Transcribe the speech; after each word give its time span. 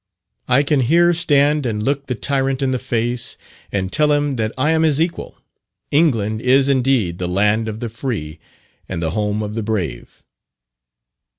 I 0.47 0.63
can 0.63 0.79
here 0.79 1.13
stand 1.13 1.67
and 1.67 1.83
look 1.83 2.07
the 2.07 2.15
tyrant 2.15 2.63
in 2.63 2.71
the 2.71 2.79
face, 2.79 3.37
and 3.71 3.91
tell 3.91 4.11
him 4.11 4.35
that 4.37 4.51
I 4.57 4.71
am 4.71 4.81
his 4.81 4.99
equal! 4.99 5.37
England 5.91 6.41
is, 6.41 6.67
indeed, 6.67 7.19
the 7.19 7.27
"land 7.27 7.67
of 7.67 7.81
the 7.81 7.87
free, 7.89 8.39
and 8.89 8.99
the 8.99 9.11
home 9.11 9.43
of 9.43 9.53
the 9.53 9.61
brave." 9.61 10.23